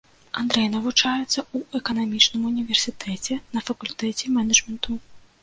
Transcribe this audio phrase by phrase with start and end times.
[0.43, 4.99] Андрэй навучаецца ў эканамічным універсітэце на факультэце менеджменту.